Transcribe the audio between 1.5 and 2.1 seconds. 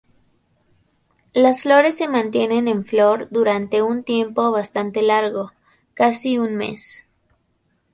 flores se